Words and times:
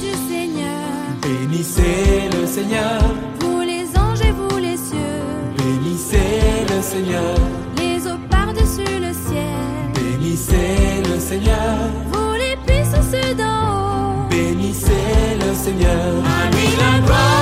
du 0.00 0.12
Seigneur. 0.28 0.88
Bénissez 1.22 2.28
le 2.32 2.46
Seigneur, 2.46 3.00
Vous 3.40 3.60
les 3.60 3.86
anges 3.98 4.22
et 4.28 4.32
vous 4.32 4.56
les 4.58 4.76
cieux. 4.76 5.24
bénissez 5.58 6.64
le 6.74 6.82
Seigneur, 6.82 7.34
Les 7.76 8.06
eaux 8.10 8.18
par-dessus 8.30 8.98
le 9.06 9.12
ciel. 9.12 9.92
bénissez 9.94 11.02
le 11.12 11.18
Seigneur, 11.20 11.76
Vous 12.12 12.32
les 12.42 12.56
puissances 12.66 13.36
d'en 13.36 14.24
haut. 14.24 14.28
bénissez 14.30 15.36
le 15.44 15.54
Seigneur. 15.54 16.12
Lui 16.52 16.68
la 16.80 17.06
gloire 17.06 17.39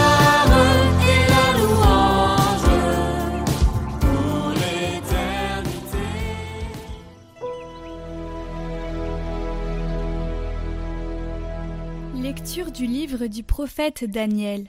Lecture 12.29 12.71
du 12.71 12.85
livre 12.85 13.27
du 13.27 13.43
prophète 13.43 14.05
Daniel. 14.05 14.69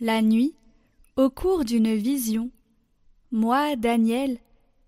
La 0.00 0.22
nuit, 0.22 0.54
au 1.16 1.28
cours 1.28 1.66
d'une 1.66 1.94
vision, 1.94 2.50
moi, 3.30 3.76
Daniel, 3.76 4.38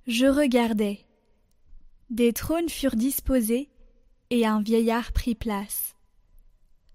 je 0.07 0.25
regardais. 0.25 1.01
Des 2.09 2.33
trônes 2.33 2.71
furent 2.71 2.97
disposés 2.97 3.69
et 4.31 4.47
un 4.47 4.63
vieillard 4.63 5.13
prit 5.13 5.35
place. 5.35 5.95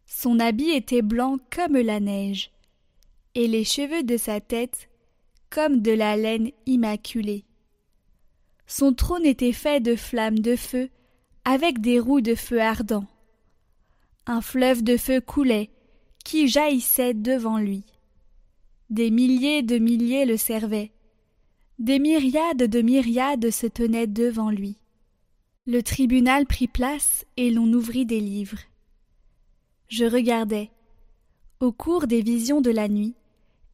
Son 0.07 0.39
habit 0.39 0.71
était 0.71 1.03
blanc 1.03 1.37
comme 1.55 1.77
la 1.77 1.99
neige, 1.99 2.49
et 3.35 3.45
les 3.45 3.65
cheveux 3.65 4.01
de 4.01 4.17
sa 4.17 4.41
tête 4.41 4.89
comme 5.51 5.83
de 5.83 5.91
la 5.91 6.17
laine 6.17 6.49
immaculée. 6.65 7.45
Son 8.65 8.95
trône 8.95 9.27
était 9.27 9.53
fait 9.53 9.81
de 9.81 9.95
flammes 9.95 10.39
de 10.39 10.55
feu 10.55 10.89
avec 11.45 11.79
des 11.79 11.99
roues 11.99 12.21
de 12.21 12.33
feu 12.33 12.59
ardent. 12.59 13.05
Un 14.25 14.41
fleuve 14.41 14.83
de 14.83 14.95
feu 14.95 15.19
coulait, 15.19 15.69
qui 16.23 16.47
jaillissait 16.47 17.13
devant 17.13 17.57
lui. 17.57 17.83
Des 18.89 19.11
milliers 19.11 19.63
de 19.63 19.77
milliers 19.77 20.25
le 20.25 20.37
servaient. 20.37 20.91
Des 21.79 21.99
myriades 21.99 22.63
de 22.63 22.81
myriades 22.81 23.49
se 23.49 23.67
tenaient 23.67 24.07
devant 24.07 24.49
lui. 24.49 24.77
Le 25.65 25.81
tribunal 25.81 26.45
prit 26.45 26.67
place 26.67 27.25
et 27.35 27.49
l'on 27.49 27.71
ouvrit 27.73 28.05
des 28.05 28.19
livres. 28.19 28.59
Je 29.89 30.05
regardais, 30.05 30.71
au 31.59 31.71
cours 31.71 32.07
des 32.07 32.21
visions 32.21 32.61
de 32.61 32.71
la 32.71 32.87
nuit, 32.87 33.15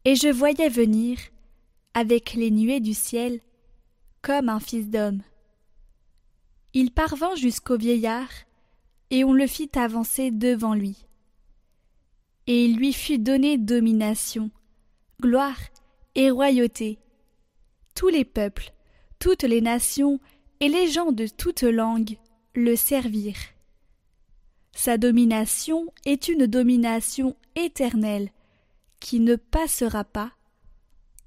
et 0.05 0.15
je 0.15 0.29
voyais 0.29 0.69
venir, 0.69 1.19
avec 1.93 2.33
les 2.33 2.52
nuées 2.52 2.79
du 2.79 2.93
ciel, 2.93 3.39
comme 4.21 4.49
un 4.49 4.59
fils 4.59 4.89
d'homme. 4.89 5.21
Il 6.73 6.91
parvint 6.91 7.35
jusqu'au 7.35 7.77
vieillard, 7.77 8.29
et 9.11 9.23
on 9.23 9.33
le 9.33 9.47
fit 9.47 9.69
avancer 9.75 10.31
devant 10.31 10.73
lui. 10.73 11.05
Et 12.47 12.65
il 12.65 12.77
lui 12.77 12.93
fut 12.93 13.19
donné 13.19 13.57
domination, 13.57 14.52
gloire 15.21 15.59
et 16.15 16.31
royauté. 16.31 16.99
Tous 17.95 18.07
les 18.07 18.25
peuples, 18.25 18.73
toutes 19.19 19.43
les 19.43 19.61
nations 19.61 20.19
et 20.59 20.69
les 20.69 20.87
gens 20.87 21.11
de 21.11 21.27
toutes 21.27 21.63
langues 21.63 22.17
le 22.55 22.75
servirent. 22.75 23.35
Sa 24.73 24.97
domination 24.97 25.87
est 26.05 26.27
une 26.27 26.47
domination 26.47 27.35
éternelle 27.55 28.31
qui 28.99 29.19
ne 29.19 29.35
passera 29.35 30.03
pas, 30.03 30.31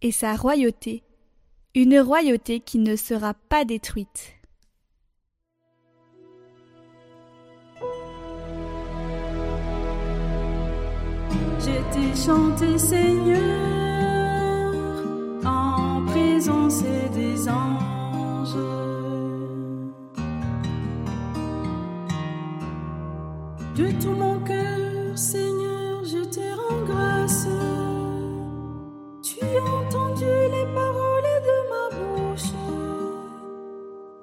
et 0.00 0.12
sa 0.12 0.36
royauté 0.36 1.02
une 1.74 1.98
royauté 2.00 2.60
qui 2.60 2.78
ne 2.78 2.96
sera 2.96 3.32
pas 3.34 3.64
détruite. 3.64 4.34
Je 11.64 11.70
t'ai 11.92 12.12
chanté 12.16 12.76
Seigneur 12.76 13.38
en 15.44 16.04
présence 16.06 16.82
des 17.14 17.48
anges. 17.48 18.56
De 23.76 23.92
tout 24.02 24.10
mon 24.10 24.40
cœur, 24.40 25.16
Seigneur, 25.16 26.04
je 26.04 26.24
te 26.24 26.40
rends 26.40 26.84
grâce. 26.84 27.46
Tu 29.22 29.38
as 29.44 29.62
entendu 29.62 30.24
les 30.24 30.66
paroles 30.74 31.32
de 31.48 31.56
ma 31.70 31.84
bouche. 31.96 32.52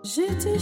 Je 0.03 0.27
te 0.43 0.59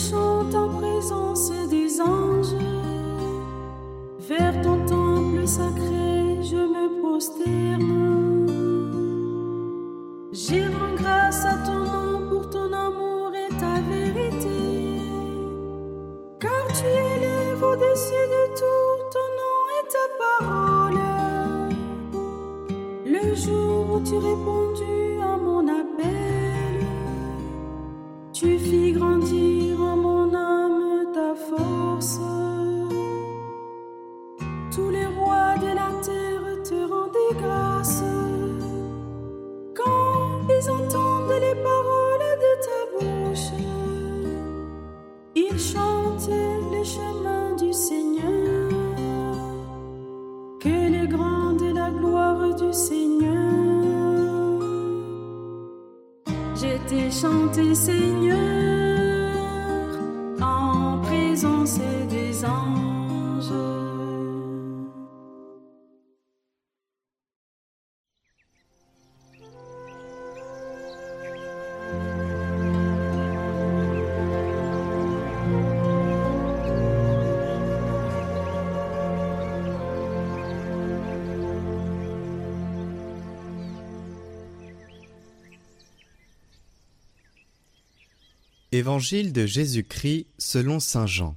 Évangile 88.77 89.33
de 89.33 89.47
Jésus-Christ 89.47 90.27
selon 90.37 90.79
Saint 90.79 91.07
Jean. 91.07 91.35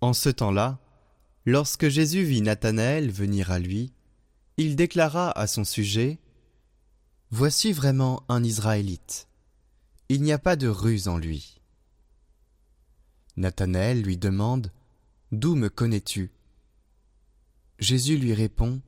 En 0.00 0.12
ce 0.12 0.28
temps-là, 0.28 0.78
lorsque 1.46 1.88
Jésus 1.88 2.22
vit 2.22 2.42
Nathanaël 2.42 3.10
venir 3.10 3.50
à 3.50 3.58
lui, 3.58 3.92
il 4.56 4.76
déclara 4.76 5.36
à 5.36 5.48
son 5.48 5.64
sujet 5.64 6.20
Voici 7.32 7.72
vraiment 7.72 8.22
un 8.28 8.44
Israélite. 8.44 9.26
Il 10.10 10.22
n'y 10.22 10.30
a 10.30 10.38
pas 10.38 10.54
de 10.54 10.68
ruse 10.68 11.08
en 11.08 11.18
lui. 11.18 11.60
Nathanaël 13.36 14.00
lui 14.00 14.16
demande 14.16 14.70
D'où 15.32 15.56
me 15.56 15.68
connais-tu? 15.68 16.30
Jésus 17.80 18.16
lui 18.16 18.32
répond 18.32 18.80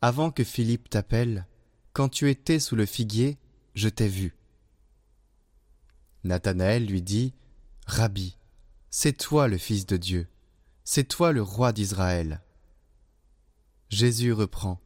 Avant 0.00 0.30
que 0.30 0.42
Philippe 0.42 0.88
t'appelle, 0.88 1.46
quand 1.92 2.08
tu 2.08 2.30
étais 2.30 2.60
sous 2.60 2.76
le 2.76 2.86
figuier, 2.86 3.36
je 3.74 3.90
t'ai 3.90 4.08
vu. 4.08 4.34
Nathanaël 6.26 6.86
lui 6.86 7.02
dit 7.02 7.34
Rabbi, 7.86 8.36
c'est 8.90 9.16
toi 9.16 9.48
le 9.48 9.58
Fils 9.58 9.86
de 9.86 9.96
Dieu, 9.96 10.28
c'est 10.84 11.08
toi 11.08 11.32
le 11.32 11.42
roi 11.42 11.72
d'Israël. 11.72 12.42
Jésus 13.88 14.32
reprend 14.32 14.80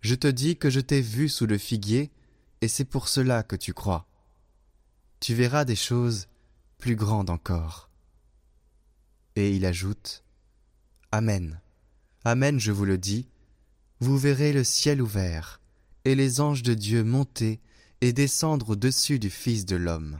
Je 0.00 0.14
te 0.14 0.26
dis 0.26 0.56
que 0.56 0.70
je 0.70 0.80
t'ai 0.80 1.00
vu 1.00 1.28
sous 1.28 1.46
le 1.46 1.58
figuier, 1.58 2.10
et 2.60 2.68
c'est 2.68 2.84
pour 2.84 3.08
cela 3.08 3.42
que 3.42 3.56
tu 3.56 3.74
crois. 3.74 4.06
Tu 5.20 5.34
verras 5.34 5.64
des 5.64 5.76
choses 5.76 6.28
plus 6.78 6.96
grandes 6.96 7.30
encore. 7.30 7.90
Et 9.36 9.56
il 9.56 9.66
ajoute 9.66 10.22
Amen. 11.12 11.60
Amen, 12.24 12.58
je 12.58 12.72
vous 12.72 12.84
le 12.84 12.98
dis, 12.98 13.28
vous 14.00 14.18
verrez 14.18 14.52
le 14.52 14.64
ciel 14.64 15.00
ouvert, 15.02 15.60
et 16.04 16.14
les 16.14 16.40
anges 16.40 16.62
de 16.62 16.74
Dieu 16.74 17.04
monter 17.04 17.60
et 18.00 18.12
descendre 18.12 18.70
au-dessus 18.70 19.18
du 19.18 19.30
Fils 19.30 19.64
de 19.64 19.76
l'homme. 19.76 20.18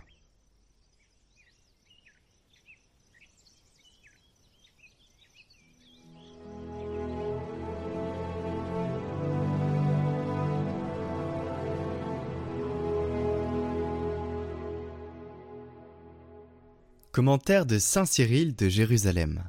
Commentaire 17.15 17.65
de 17.65 17.79
Saint 17.79 18.07
Cyril 18.07 18.57
de 18.57 18.69
Jérusalem. 18.69 19.49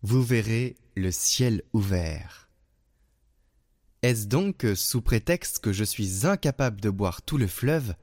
Vous 0.00 0.22
verrez 0.22 0.74
le 0.96 1.10
ciel 1.10 1.62
ouvert. 1.74 2.48
Est-ce 4.00 4.26
donc 4.26 4.56
que, 4.56 4.74
sous 4.74 5.02
prétexte 5.02 5.58
que 5.58 5.70
je 5.70 5.84
suis 5.84 6.26
incapable 6.26 6.80
de 6.80 6.88
boire 6.88 7.20
tout 7.20 7.36
le 7.36 7.46
fleuve, 7.46 7.94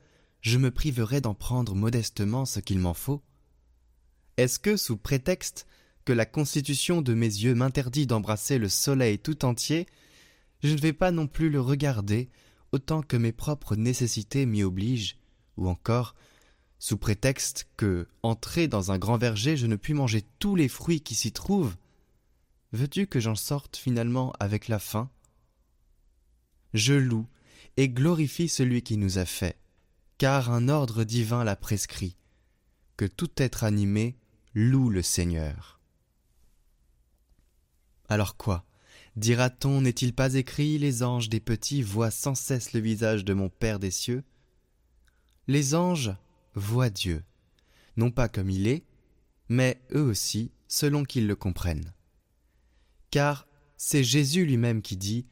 je 0.41 0.59
me 0.59 0.69
priverai 0.69 1.19
d'en 1.19 1.33
prendre 1.33 1.73
modestement 1.73 2.45
ce 2.45 2.59
qu'il 2.59 2.77
m'en 2.77 2.93
faut? 2.93 3.23
Est-ce 4.37 4.59
que, 4.59 4.77
sous 4.77 4.97
prétexte 4.97 5.65
que 6.05 6.13
la 6.13 6.27
constitution 6.27 7.01
de 7.01 7.15
mes 7.15 7.25
yeux 7.25 7.55
m'interdit 7.55 8.05
d'embrasser 8.05 8.59
le 8.59 8.69
soleil 8.69 9.17
tout 9.17 9.45
entier, 9.45 9.87
je 10.61 10.75
ne 10.75 10.79
vais 10.79 10.93
pas 10.93 11.09
non 11.09 11.25
plus 11.25 11.49
le 11.49 11.59
regarder 11.59 12.29
autant 12.71 13.01
que 13.01 13.17
mes 13.17 13.31
propres 13.31 13.75
nécessités 13.75 14.45
m'y 14.45 14.61
obligent, 14.61 15.17
ou 15.57 15.69
encore 15.69 16.13
sous 16.81 16.97
prétexte 16.97 17.67
que, 17.77 18.07
entré 18.23 18.67
dans 18.67 18.91
un 18.91 18.97
grand 18.97 19.19
verger, 19.19 19.55
je 19.55 19.67
ne 19.67 19.75
puis 19.75 19.93
manger 19.93 20.23
tous 20.39 20.55
les 20.55 20.67
fruits 20.67 21.01
qui 21.01 21.13
s'y 21.13 21.31
trouvent, 21.31 21.75
veux-tu 22.71 23.05
que 23.05 23.19
j'en 23.19 23.35
sorte 23.35 23.77
finalement 23.77 24.33
avec 24.39 24.67
la 24.67 24.79
faim? 24.79 25.07
Je 26.73 26.95
loue 26.95 27.27
et 27.77 27.87
glorifie 27.87 28.49
celui 28.49 28.81
qui 28.81 28.97
nous 28.97 29.19
a 29.19 29.25
fait, 29.25 29.59
car 30.17 30.49
un 30.49 30.69
ordre 30.69 31.03
divin 31.03 31.43
l'a 31.43 31.55
prescrit, 31.55 32.15
que 32.97 33.05
tout 33.05 33.29
être 33.37 33.63
animé 33.63 34.17
loue 34.55 34.89
le 34.89 35.03
Seigneur. 35.03 35.79
Alors 38.09 38.37
quoi? 38.37 38.65
Dira-t-on, 39.17 39.81
n'est-il 39.81 40.15
pas 40.15 40.33
écrit 40.33 40.79
Les 40.79 41.03
anges 41.03 41.29
des 41.29 41.41
petits 41.41 41.83
voient 41.83 42.09
sans 42.09 42.33
cesse 42.33 42.73
le 42.73 42.79
visage 42.79 43.23
de 43.23 43.35
mon 43.35 43.49
Père 43.49 43.77
des 43.77 43.91
cieux 43.91 44.23
Les 45.47 45.75
anges 45.75 46.15
voient 46.55 46.89
Dieu, 46.89 47.23
non 47.97 48.11
pas 48.11 48.29
comme 48.29 48.49
il 48.49 48.67
est, 48.67 48.83
mais 49.49 49.81
eux 49.93 50.03
aussi, 50.03 50.51
selon 50.67 51.03
qu'ils 51.03 51.27
le 51.27 51.35
comprennent. 51.35 51.93
Car 53.09 53.47
c'est 53.77 54.03
Jésus 54.03 54.45
lui-même 54.45 54.81
qui 54.81 54.95
dit 54.95 55.25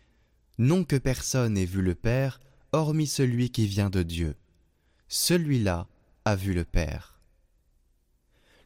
Non 0.57 0.83
que 0.83 0.95
personne 0.95 1.57
ait 1.57 1.65
vu 1.65 1.81
le 1.81 1.95
Père, 1.95 2.41
hormis 2.71 3.07
celui 3.07 3.49
qui 3.49 3.67
vient 3.67 3.89
de 3.89 4.03
Dieu. 4.03 4.35
Celui-là 5.07 5.87
a 6.25 6.35
vu 6.35 6.53
le 6.53 6.65
Père. 6.65 7.19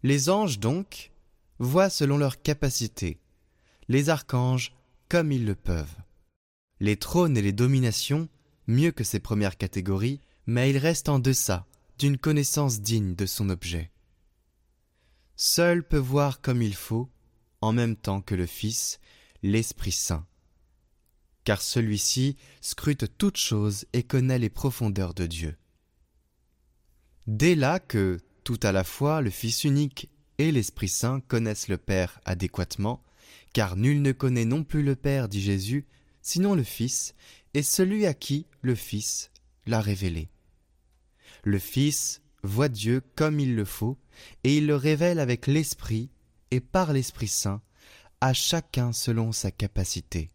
Les 0.02 0.30
anges, 0.30 0.60
donc, 0.60 1.12
voient 1.60 1.90
selon 1.90 2.18
leur 2.18 2.42
capacité, 2.42 3.20
les 3.88 4.10
archanges 4.10 4.74
comme 5.08 5.32
ils 5.32 5.46
le 5.46 5.56
peuvent. 5.56 5.96
Les 6.80 6.98
trônes 6.98 7.38
et 7.38 7.42
les 7.42 7.54
dominations, 7.54 8.28
mieux 8.68 8.92
que 8.92 9.04
ces 9.04 9.20
premières 9.20 9.58
catégories, 9.58 10.20
mais 10.48 10.70
ils 10.70 10.78
restent 10.78 11.10
en 11.10 11.20
deçà, 11.20 11.68
d'une 12.00 12.18
connaissance 12.18 12.82
digne 12.82 13.16
de 13.16 13.26
son 13.26 13.50
objet. 13.50 13.92
Seul 15.36 15.88
peut 15.88 15.98
voir 15.98 16.42
comme 16.42 16.62
il 16.62 16.76
faut, 16.76 17.10
en 17.62 17.74
même 17.74 17.96
temps 17.96 18.22
que 18.22 18.36
le 18.36 18.46
Fils, 18.46 19.00
l'Esprit 19.42 19.92
Saint. 19.92 20.26
Car 21.44 21.62
celui-ci 21.62 22.38
scrute 22.62 23.18
toutes 23.18 23.38
choses 23.38 23.86
et 23.94 24.04
connaît 24.04 24.40
les 24.40 24.50
profondeurs 24.50 25.14
de 25.14 25.26
Dieu. 25.26 25.58
Dès 27.28 27.56
là 27.56 27.80
que, 27.80 28.20
tout 28.44 28.60
à 28.64 28.72
la 28.72 28.84
fois, 28.84 29.22
le 29.22 29.30
Fils 29.30 29.64
unique 29.64 30.10
et 30.38 30.52
l'Esprit 30.52 30.90
Saint 30.90 31.20
connaissent 31.22 31.68
le 31.68 31.78
Père 31.78 32.20
adéquatement, 32.26 33.04
car 33.54 33.76
nul 33.76 34.02
ne 34.02 34.12
connaît 34.12 34.46
non 34.46 34.64
plus 34.64 34.84
le 34.84 34.96
Père, 34.96 35.30
dit 35.30 35.42
Jésus, 35.42 35.86
sinon 36.22 36.56
le 36.56 36.64
Fils, 36.64 37.14
et 37.54 37.64
celui 37.64 38.06
à 38.06 38.14
qui 38.14 38.48
le 38.62 38.76
Fils 38.76 39.32
l'a 39.66 39.80
révélé. 39.80 40.30
Le 41.44 41.60
Fils 41.60 42.22
voit 42.42 42.70
Dieu 42.70 43.02
comme 43.16 43.40
il 43.40 43.56
le 43.56 43.66
faut, 43.66 43.98
et 44.44 44.58
il 44.58 44.68
le 44.68 44.76
révèle 44.76 45.20
avec 45.20 45.48
l'Esprit 45.48 46.10
et 46.52 46.60
par 46.60 46.94
l'Esprit 46.94 47.28
Saint, 47.28 47.62
à 48.22 48.34
chacun 48.34 48.94
selon 48.94 49.32
sa 49.32 49.52
capacité. 49.52 50.32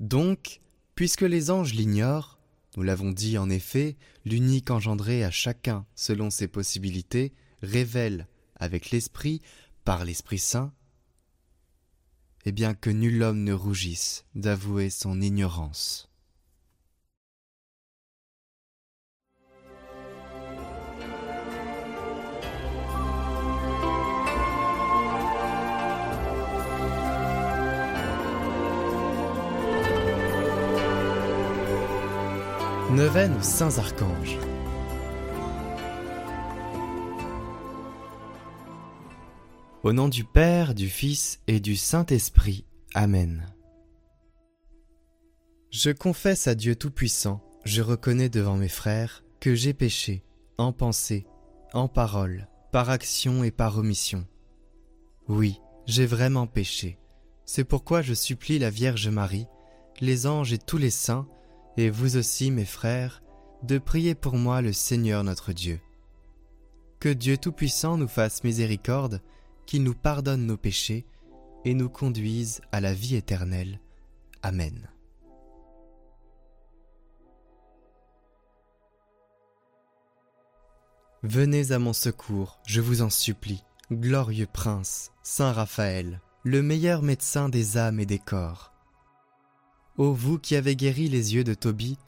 Donc, 0.00 0.60
puisque 0.94 1.22
les 1.22 1.50
anges 1.50 1.74
l'ignorent, 1.74 2.38
nous 2.76 2.82
l'avons 2.82 3.12
dit 3.12 3.38
en 3.38 3.48
effet, 3.50 3.96
l'unique 4.24 4.70
engendré 4.70 5.22
à 5.22 5.30
chacun 5.30 5.86
selon 5.94 6.30
ses 6.30 6.48
possibilités 6.48 7.32
révèle 7.62 8.26
avec 8.56 8.90
l'Esprit, 8.90 9.42
par 9.84 10.04
l'Esprit 10.04 10.38
Saint, 10.38 10.72
et 12.44 12.52
bien 12.52 12.74
que 12.74 12.90
nul 12.90 13.22
homme 13.22 13.44
ne 13.44 13.52
rougisse 13.52 14.24
d'avouer 14.34 14.90
son 14.90 15.20
ignorance. 15.20 16.10
Neuvaine 32.94 33.34
aux 33.36 33.42
Saints 33.42 33.76
Archanges. 33.78 34.38
Au 39.82 39.92
nom 39.92 40.06
du 40.08 40.22
Père, 40.22 40.76
du 40.76 40.88
Fils 40.88 41.40
et 41.48 41.58
du 41.58 41.74
Saint-Esprit. 41.74 42.64
Amen. 42.94 43.52
Je 45.72 45.90
confesse 45.90 46.46
à 46.46 46.54
Dieu 46.54 46.76
Tout-Puissant, 46.76 47.42
je 47.64 47.82
reconnais 47.82 48.28
devant 48.28 48.56
mes 48.56 48.68
frères 48.68 49.24
que 49.40 49.56
j'ai 49.56 49.74
péché, 49.74 50.22
en 50.56 50.72
pensée, 50.72 51.26
en 51.72 51.88
parole, 51.88 52.46
par 52.70 52.90
action 52.90 53.42
et 53.42 53.50
par 53.50 53.76
omission. 53.76 54.24
Oui, 55.26 55.60
j'ai 55.86 56.06
vraiment 56.06 56.46
péché. 56.46 57.00
C'est 57.44 57.64
pourquoi 57.64 58.02
je 58.02 58.14
supplie 58.14 58.60
la 58.60 58.70
Vierge 58.70 59.08
Marie, 59.08 59.48
les 60.00 60.28
anges 60.28 60.52
et 60.52 60.58
tous 60.58 60.78
les 60.78 60.90
saints, 60.90 61.26
et 61.76 61.90
vous 61.90 62.16
aussi, 62.16 62.50
mes 62.50 62.64
frères, 62.64 63.22
de 63.62 63.78
prier 63.78 64.14
pour 64.14 64.36
moi 64.36 64.60
le 64.60 64.72
Seigneur 64.72 65.24
notre 65.24 65.52
Dieu. 65.52 65.80
Que 67.00 67.08
Dieu 67.08 67.36
Tout-Puissant 67.36 67.96
nous 67.96 68.08
fasse 68.08 68.44
miséricorde, 68.44 69.20
qu'il 69.66 69.82
nous 69.82 69.94
pardonne 69.94 70.46
nos 70.46 70.56
péchés 70.56 71.06
et 71.64 71.74
nous 71.74 71.88
conduise 71.88 72.60
à 72.72 72.80
la 72.80 72.92
vie 72.92 73.16
éternelle. 73.16 73.80
Amen. 74.42 74.88
Venez 81.22 81.72
à 81.72 81.78
mon 81.78 81.94
secours, 81.94 82.60
je 82.66 82.82
vous 82.82 83.00
en 83.00 83.08
supplie, 83.08 83.64
glorieux 83.90 84.46
prince, 84.46 85.10
Saint 85.22 85.52
Raphaël, 85.52 86.20
le 86.42 86.60
meilleur 86.60 87.00
médecin 87.00 87.48
des 87.48 87.78
âmes 87.78 87.98
et 87.98 88.04
des 88.04 88.18
corps. 88.18 88.73
Ô 89.96 90.12
vous 90.12 90.38
qui 90.38 90.56
avez 90.56 90.74
guéri 90.74 91.08
les 91.08 91.34
yeux 91.34 91.44
de 91.44 91.54
Tobie, 91.54 91.98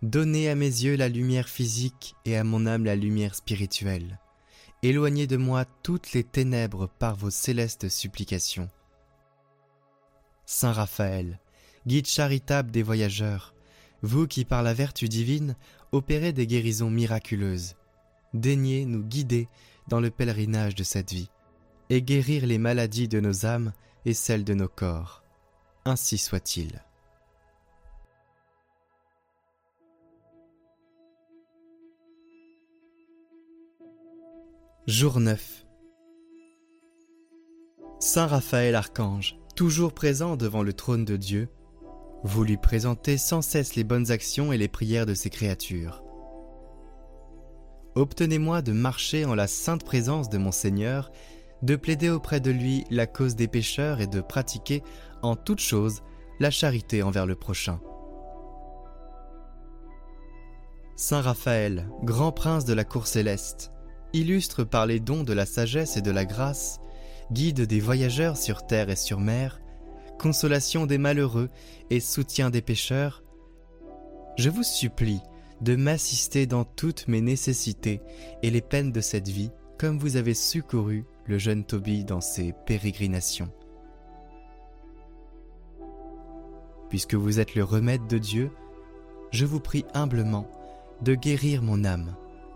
donnez 0.00 0.48
à 0.48 0.54
mes 0.54 0.64
yeux 0.64 0.96
la 0.96 1.10
lumière 1.10 1.48
physique 1.48 2.14
et 2.24 2.38
à 2.38 2.44
mon 2.44 2.64
âme 2.64 2.86
la 2.86 2.96
lumière 2.96 3.34
spirituelle. 3.34 4.18
Éloignez 4.82 5.26
de 5.26 5.36
moi 5.36 5.66
toutes 5.82 6.14
les 6.14 6.24
ténèbres 6.24 6.88
par 6.98 7.16
vos 7.16 7.28
célestes 7.30 7.90
supplications. 7.90 8.70
Saint 10.46 10.72
Raphaël, 10.72 11.38
guide 11.86 12.06
charitable 12.06 12.70
des 12.70 12.82
voyageurs, 12.82 13.54
vous 14.00 14.26
qui 14.26 14.46
par 14.46 14.62
la 14.62 14.72
vertu 14.72 15.08
divine 15.08 15.54
opérez 15.92 16.32
des 16.32 16.46
guérisons 16.46 16.90
miraculeuses, 16.90 17.76
daignez 18.32 18.86
nous 18.86 19.02
guider 19.02 19.48
dans 19.88 20.00
le 20.00 20.10
pèlerinage 20.10 20.74
de 20.74 20.82
cette 20.82 21.12
vie, 21.12 21.30
et 21.90 22.00
guérir 22.00 22.46
les 22.46 22.58
maladies 22.58 23.08
de 23.08 23.20
nos 23.20 23.44
âmes 23.44 23.74
et 24.06 24.14
celles 24.14 24.44
de 24.44 24.54
nos 24.54 24.68
corps. 24.68 25.22
Ainsi 25.84 26.16
soit-il. 26.16 26.82
Jour 34.86 35.18
9 35.18 35.64
Saint 38.00 38.26
Raphaël 38.26 38.74
Archange, 38.74 39.38
toujours 39.56 39.94
présent 39.94 40.36
devant 40.36 40.62
le 40.62 40.74
trône 40.74 41.06
de 41.06 41.16
Dieu, 41.16 41.48
vous 42.22 42.44
lui 42.44 42.58
présentez 42.58 43.16
sans 43.16 43.40
cesse 43.40 43.76
les 43.76 43.84
bonnes 43.84 44.10
actions 44.10 44.52
et 44.52 44.58
les 44.58 44.68
prières 44.68 45.06
de 45.06 45.14
ses 45.14 45.30
créatures. 45.30 46.04
Obtenez-moi 47.94 48.60
de 48.60 48.72
marcher 48.72 49.24
en 49.24 49.34
la 49.34 49.46
sainte 49.46 49.84
présence 49.84 50.28
de 50.28 50.36
mon 50.36 50.52
Seigneur, 50.52 51.10
de 51.62 51.76
plaider 51.76 52.10
auprès 52.10 52.40
de 52.40 52.50
lui 52.50 52.84
la 52.90 53.06
cause 53.06 53.36
des 53.36 53.48
pécheurs 53.48 54.02
et 54.02 54.06
de 54.06 54.20
pratiquer 54.20 54.82
en 55.22 55.34
toutes 55.34 55.60
choses 55.60 56.02
la 56.40 56.50
charité 56.50 57.02
envers 57.02 57.24
le 57.24 57.36
prochain. 57.36 57.80
Saint 60.94 61.22
Raphaël, 61.22 61.88
grand 62.02 62.32
prince 62.32 62.66
de 62.66 62.74
la 62.74 62.84
cour 62.84 63.06
céleste, 63.06 63.70
illustre 64.14 64.64
par 64.64 64.86
les 64.86 65.00
dons 65.00 65.24
de 65.24 65.34
la 65.34 65.44
sagesse 65.44 65.98
et 65.98 66.02
de 66.02 66.10
la 66.10 66.24
grâce, 66.24 66.80
guide 67.32 67.62
des 67.62 67.80
voyageurs 67.80 68.36
sur 68.36 68.66
terre 68.66 68.88
et 68.88 68.96
sur 68.96 69.20
mer, 69.20 69.60
consolation 70.18 70.86
des 70.86 70.98
malheureux 70.98 71.50
et 71.90 72.00
soutien 72.00 72.48
des 72.48 72.62
pécheurs, 72.62 73.22
je 74.38 74.48
vous 74.48 74.62
supplie 74.62 75.20
de 75.60 75.76
m'assister 75.76 76.46
dans 76.46 76.64
toutes 76.64 77.08
mes 77.08 77.20
nécessités 77.20 78.00
et 78.42 78.50
les 78.50 78.60
peines 78.60 78.92
de 78.92 79.00
cette 79.00 79.28
vie 79.28 79.50
comme 79.78 79.98
vous 79.98 80.16
avez 80.16 80.34
secouru 80.34 81.04
le 81.26 81.38
jeune 81.38 81.64
Tobie 81.64 82.04
dans 82.04 82.20
ses 82.20 82.52
pérégrinations. 82.66 83.52
Puisque 86.88 87.14
vous 87.14 87.40
êtes 87.40 87.56
le 87.56 87.64
remède 87.64 88.06
de 88.06 88.18
Dieu, 88.18 88.50
je 89.32 89.44
vous 89.44 89.60
prie 89.60 89.84
humblement 89.94 90.48
de 91.02 91.14
guérir 91.14 91.62
mon 91.62 91.84
âme 91.84 92.14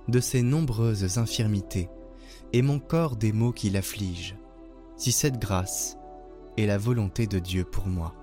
de 0.08 0.20
ses 0.20 0.42
nombreuses 0.42 1.18
infirmités 1.18 1.88
et 2.52 2.62
mon 2.62 2.78
corps 2.78 3.16
des 3.16 3.32
maux 3.32 3.52
qui 3.52 3.70
l'affligent, 3.70 4.36
si 4.96 5.12
cette 5.12 5.38
grâce 5.38 5.96
est 6.56 6.66
la 6.66 6.78
volonté 6.78 7.26
de 7.26 7.38
Dieu 7.38 7.64
pour 7.64 7.86
moi. 7.86 8.14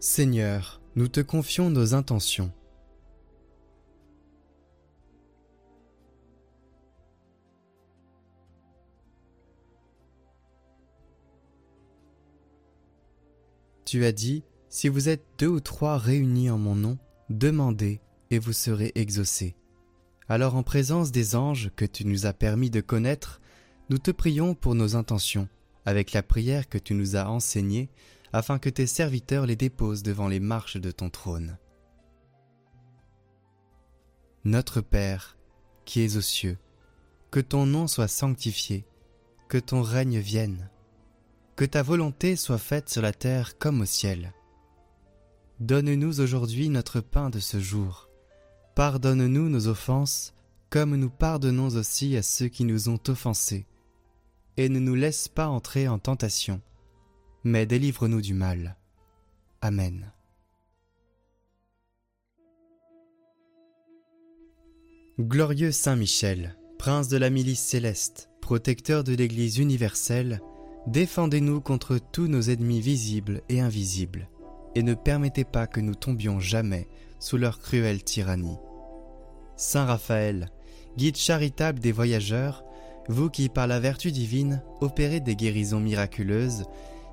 Seigneur, 0.00 0.82
nous 0.96 1.08
te 1.08 1.20
confions 1.20 1.70
nos 1.70 1.94
intentions. 1.94 2.52
Tu 13.86 14.04
as 14.04 14.12
dit, 14.12 14.44
si 14.68 14.88
vous 14.88 15.08
êtes 15.08 15.24
deux 15.38 15.48
ou 15.48 15.60
trois 15.60 15.98
réunis 15.98 16.50
en 16.50 16.58
mon 16.58 16.74
nom, 16.74 16.98
demandez 17.30 18.00
et 18.30 18.38
vous 18.38 18.52
serez 18.52 18.92
exaucés. 18.94 19.56
Alors 20.28 20.56
en 20.56 20.62
présence 20.62 21.12
des 21.12 21.36
anges 21.36 21.70
que 21.76 21.84
tu 21.84 22.06
nous 22.06 22.26
as 22.26 22.32
permis 22.32 22.70
de 22.70 22.80
connaître, 22.80 23.40
nous 23.90 23.98
te 23.98 24.10
prions 24.10 24.54
pour 24.54 24.74
nos 24.74 24.96
intentions, 24.96 25.48
avec 25.84 26.12
la 26.12 26.22
prière 26.22 26.68
que 26.68 26.78
tu 26.78 26.94
nous 26.94 27.16
as 27.16 27.28
enseignée, 27.28 27.90
afin 28.32 28.58
que 28.58 28.70
tes 28.70 28.86
serviteurs 28.86 29.46
les 29.46 29.56
déposent 29.56 30.02
devant 30.02 30.28
les 30.28 30.40
marches 30.40 30.78
de 30.78 30.90
ton 30.90 31.10
trône. 31.10 31.58
Notre 34.44 34.80
Père, 34.80 35.38
qui 35.84 36.02
es 36.02 36.16
aux 36.16 36.22
cieux, 36.22 36.58
que 37.30 37.40
ton 37.40 37.66
nom 37.66 37.86
soit 37.86 38.08
sanctifié, 38.08 38.86
que 39.48 39.58
ton 39.58 39.82
règne 39.82 40.18
vienne, 40.18 40.70
que 41.56 41.64
ta 41.64 41.82
volonté 41.82 42.36
soit 42.36 42.58
faite 42.58 42.88
sur 42.88 43.02
la 43.02 43.12
terre 43.12 43.58
comme 43.58 43.82
au 43.82 43.84
ciel. 43.84 44.32
Donne-nous 45.60 46.20
aujourd'hui 46.20 46.68
notre 46.68 47.00
pain 47.00 47.30
de 47.30 47.38
ce 47.38 47.60
jour. 47.60 48.08
Pardonne-nous 48.74 49.48
nos 49.48 49.68
offenses, 49.68 50.34
comme 50.68 50.96
nous 50.96 51.10
pardonnons 51.10 51.76
aussi 51.76 52.16
à 52.16 52.22
ceux 52.22 52.48
qui 52.48 52.64
nous 52.64 52.88
ont 52.88 52.98
offensés. 53.06 53.66
Et 54.56 54.68
ne 54.68 54.80
nous 54.80 54.96
laisse 54.96 55.28
pas 55.28 55.46
entrer 55.46 55.86
en 55.86 55.98
tentation, 55.98 56.60
mais 57.44 57.66
délivre-nous 57.66 58.20
du 58.20 58.34
mal. 58.34 58.76
Amen. 59.60 60.12
Glorieux 65.20 65.70
Saint 65.70 65.94
Michel, 65.94 66.56
prince 66.78 67.06
de 67.06 67.16
la 67.16 67.30
milice 67.30 67.62
céleste, 67.62 68.28
protecteur 68.40 69.04
de 69.04 69.14
l'Église 69.14 69.58
universelle, 69.58 70.42
défendez-nous 70.88 71.60
contre 71.60 71.98
tous 71.98 72.26
nos 72.26 72.42
ennemis 72.42 72.80
visibles 72.80 73.42
et 73.48 73.60
invisibles, 73.60 74.28
et 74.74 74.82
ne 74.82 74.94
permettez 74.94 75.44
pas 75.44 75.66
que 75.66 75.80
nous 75.80 75.94
tombions 75.94 76.40
jamais 76.40 76.88
sous 77.18 77.36
leur 77.36 77.58
cruelle 77.58 78.02
tyrannie. 78.02 78.58
Saint 79.56 79.84
Raphaël, 79.84 80.50
guide 80.96 81.16
charitable 81.16 81.80
des 81.80 81.92
voyageurs, 81.92 82.64
vous 83.08 83.30
qui 83.30 83.48
par 83.48 83.66
la 83.66 83.80
vertu 83.80 84.10
divine 84.10 84.62
opérez 84.80 85.20
des 85.20 85.36
guérisons 85.36 85.80
miraculeuses, 85.80 86.64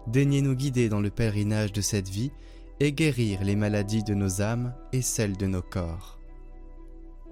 daignez 0.08 0.42
nous 0.42 0.56
guider 0.56 0.90
dans 0.90 1.02
le 1.02 1.10
pèlerinage 1.10 1.74
de 1.74 1.82
cette 1.82 2.10
vie 2.10 2.32
et 2.80 2.94
guérir 2.94 3.44
les 3.44 3.56
maladies 3.56 4.04
de 4.04 4.14
nos 4.14 4.42
âmes 4.42 4.74
et 4.92 5.02
celles 5.02 5.38
de 5.38 5.46
nos 5.46 5.62
corps. 5.62 6.20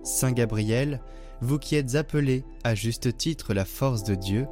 Saint 0.04 0.32
Gabriel, 0.32 1.02
vous 1.42 1.58
qui 1.58 1.76
êtes 1.76 1.96
appelé 1.96 2.44
à 2.64 2.76
juste 2.76 3.18
titre 3.18 3.54
la 3.54 3.66
force 3.66 4.04
de 4.04 4.16
Dieu, 4.16 4.48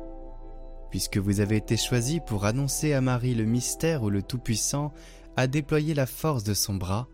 puisque 0.90 1.18
vous 1.18 1.40
avez 1.40 1.58
été 1.58 1.78
choisi 1.78 2.20
pour 2.20 2.46
annoncer 2.46 2.94
à 2.94 3.02
Marie 3.02 3.36
le 3.36 3.46
mystère 3.46 4.04
où 4.04 4.10
le 4.10 4.24
Tout-Puissant 4.24 4.94
a 5.38 5.46
déployé 5.46 5.94
la 5.94 6.08
force 6.08 6.44
de 6.44 6.56
son 6.56 6.74
bras, 6.74 7.08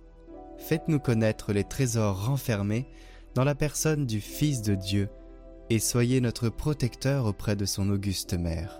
faites-nous 0.57 0.99
connaître 0.99 1.51
les 1.51 1.65
trésors 1.65 2.25
renfermés 2.25 2.87
dans 3.35 3.43
la 3.43 3.53
personne 3.53 4.05
du 4.05 4.21
Fils 4.21 4.61
de 4.61 4.75
Dieu, 4.75 5.09
et 5.69 5.79
soyez 5.79 6.21
notre 6.21 6.49
protecteur 6.49 7.25
auprès 7.25 7.55
de 7.55 7.65
son 7.65 7.89
auguste 7.89 8.33
mère. 8.33 8.79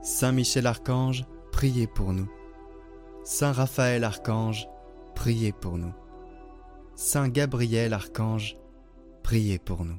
Saint 0.00 0.32
Michel 0.32 0.66
Archange, 0.66 1.24
priez 1.50 1.86
pour 1.86 2.12
nous. 2.12 2.30
Saint 3.24 3.52
Raphaël 3.52 4.04
Archange, 4.04 4.68
priez 5.14 5.52
pour 5.52 5.78
nous. 5.78 5.94
Saint 6.94 7.28
Gabriel 7.28 7.94
Archange, 7.94 8.56
priez 9.22 9.58
pour 9.58 9.84
nous. 9.84 9.98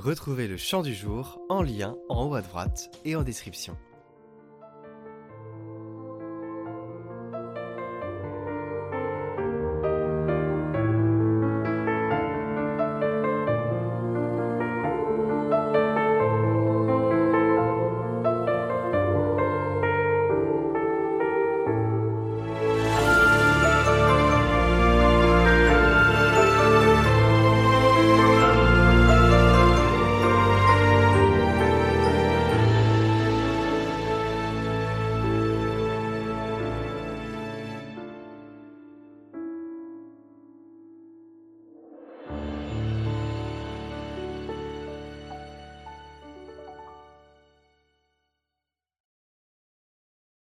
Retrouvez 0.00 0.48
le 0.48 0.56
chant 0.56 0.80
du 0.80 0.94
jour 0.94 1.42
en 1.50 1.60
lien 1.60 1.94
en 2.08 2.24
haut 2.24 2.34
à 2.34 2.40
droite 2.40 2.90
et 3.04 3.16
en 3.16 3.22
description. 3.22 3.76